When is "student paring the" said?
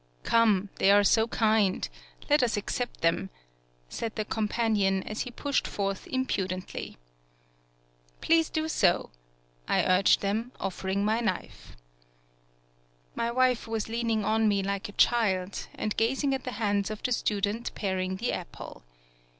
17.11-18.33